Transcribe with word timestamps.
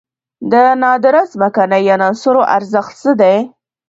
د 0.51 0.53
نادره 0.81 1.21
ځمکنۍ 1.31 1.83
عناصرو 1.93 2.41
ارزښت 2.57 2.93
څه 3.01 3.11
دی؟ 3.21 3.37